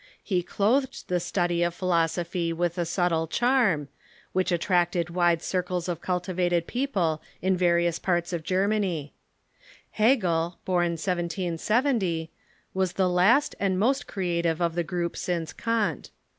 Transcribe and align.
He 0.23 0.41
clothed 0.41 1.09
the 1.09 1.19
study 1.19 1.61
of 1.61 1.75
philosophy 1.75 2.51
with 2.51 2.79
a 2.79 2.85
subtle 2.85 3.27
charm, 3.27 3.87
which 4.33 4.51
attracted 4.51 5.11
wide 5.11 5.43
circles 5.43 5.87
of 5.87 6.01
cultivated 6.01 6.65
people 6.65 7.21
in 7.39 7.55
various 7.55 7.99
parts 7.99 8.33
of 8.33 8.41
German}^ 8.41 9.11
Hegel, 9.91 10.57
born 10.65 10.93
1770, 10.93 12.31
was 12.73 12.93
the 12.93 13.07
last 13.09 13.53
and 13.59 13.77
most 13.77 14.07
creative 14.07 14.59
of 14.59 14.73
the 14.73 14.83
group 14.83 15.15
since 15.15 15.53
Kant. 15.53 16.09